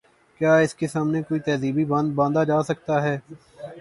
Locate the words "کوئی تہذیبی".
1.21-1.85